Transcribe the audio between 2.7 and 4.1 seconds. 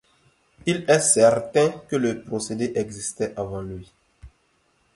existait avant lui.